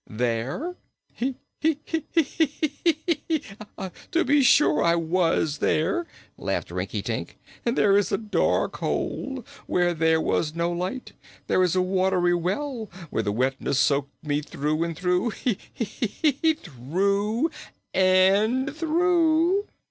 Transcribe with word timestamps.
"There? 0.09 0.77
Heh 1.13 1.33
heh 1.61 1.75
heek 1.85 2.11
keek 2.15 3.23
eek! 3.29 3.45
To 4.11 4.25
be 4.25 4.41
sure 4.41 4.81
I 4.81 4.95
was 4.95 5.59
there," 5.59 6.07
laughed 6.39 6.69
Rinkitink. 6.71 7.37
"There 7.65 7.95
in 7.95 8.03
a 8.09 8.17
dark 8.17 8.77
hole, 8.77 9.45
where 9.67 9.93
there 9.93 10.19
was 10.19 10.55
no 10.55 10.71
light; 10.71 11.11
there 11.45 11.63
in 11.63 11.69
a 11.75 11.83
watery 11.83 12.33
well, 12.33 12.89
where 13.11 13.21
the 13.21 13.31
wetness 13.31 13.77
soaked 13.77 14.23
me 14.25 14.41
through 14.41 14.83
and 14.83 14.97
through 14.97 15.33
keek 15.33 15.59
eek 15.77 16.01
eek 16.23 16.39
eek! 16.41 16.59
through 16.61 17.51
and 17.93 18.75
through!" 18.75 19.67